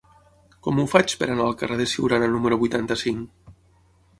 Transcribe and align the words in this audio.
Com 0.67 0.79
ho 0.79 0.85
faig 0.93 1.13
per 1.19 1.27
anar 1.33 1.45
al 1.49 1.53
carrer 1.59 1.77
de 1.81 1.87
Siurana 1.93 2.31
número 2.33 2.59
vuitanta-cinc? 2.63 3.53